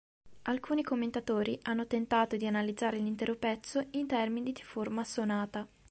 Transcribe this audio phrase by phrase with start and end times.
[0.45, 5.67] Alcuni commentatori hanno tentato di analizzare l'intero pezzo in termini di forma sonata.